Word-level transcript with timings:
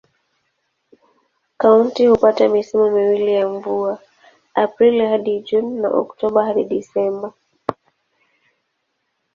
Kaunti 1.57 2.07
hupata 2.07 2.47
misimu 2.49 2.91
miwili 2.91 3.33
ya 3.33 3.49
mvua: 3.49 3.99
Aprili 4.55 5.05
hadi 5.05 5.39
Juni 5.41 5.79
na 5.81 5.89
Oktoba 5.89 6.45
hadi 6.45 6.63
Disemba. 6.63 7.33